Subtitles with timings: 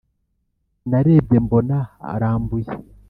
[0.89, 1.77] narebye mbona
[2.13, 2.71] arambuye